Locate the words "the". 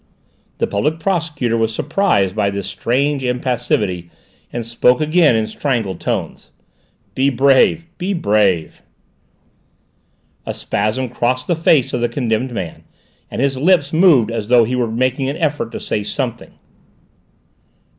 0.57-0.65, 11.45-11.55, 12.01-12.09